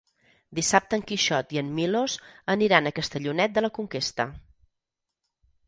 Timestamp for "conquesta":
3.79-4.29